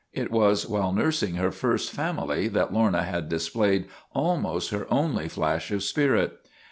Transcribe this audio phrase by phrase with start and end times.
[0.13, 3.85] It was while nursing her first family that Lorna had displayed
[4.15, 6.39] almost her only flash of spirit.